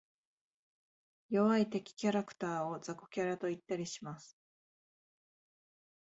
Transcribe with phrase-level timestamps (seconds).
[1.29, 4.35] 弱い敵キャラクターを雑魚キャラと言ったりします。